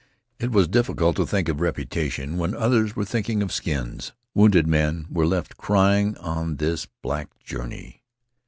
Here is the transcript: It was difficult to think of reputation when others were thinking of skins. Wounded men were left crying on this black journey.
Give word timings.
It 0.39 0.49
was 0.51 0.67
difficult 0.67 1.15
to 1.17 1.27
think 1.27 1.47
of 1.47 1.61
reputation 1.61 2.37
when 2.37 2.55
others 2.55 2.95
were 2.95 3.05
thinking 3.05 3.43
of 3.43 3.51
skins. 3.51 4.13
Wounded 4.33 4.65
men 4.65 5.05
were 5.11 5.27
left 5.27 5.57
crying 5.57 6.17
on 6.17 6.55
this 6.55 6.87
black 7.03 7.29
journey. 7.43 8.01